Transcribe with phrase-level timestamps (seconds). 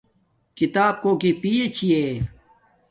[0.55, 2.01] کھیتاپ کوکی پیے چھݵ